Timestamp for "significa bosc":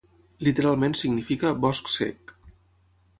0.99-1.91